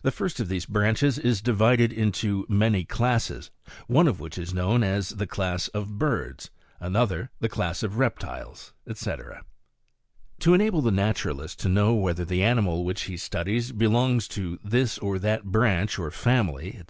the 0.00 0.10
first 0.10 0.40
of 0.40 0.48
these 0.48 0.64
branches 0.64 1.18
is 1.18 1.42
divided 1.42 1.92
into 1.92 2.46
many 2.48 2.84
classes, 2.86 3.50
one 3.86 4.08
of 4.08 4.18
which 4.18 4.38
is 4.38 4.54
known 4.54 4.82
as 4.82 5.10
the 5.10 5.26
class 5.26 5.68
of 5.74 5.98
birds, 5.98 6.50
another 6.80 7.24
as 7.24 7.28
the 7.40 7.48
class 7.50 7.82
of 7.82 7.98
reptiles, 7.98 8.72
&j"c. 8.88 9.04
10. 9.04 9.20
To 10.38 10.54
enable 10.54 10.80
the 10.80 10.90
naturalist 10.90 11.60
to 11.60 11.68
know 11.68 11.92
whether 11.92 12.24
the 12.24 12.42
animal 12.42 12.82
which 12.82 13.02
he 13.02 13.18
studies, 13.18 13.70
belongs 13.72 14.26
to 14.28 14.58
this 14.64 14.96
or 15.00 15.18
that 15.18 15.44
branch 15.44 15.98
or 15.98 16.10
family, 16.10 16.76
&c. 16.78 16.84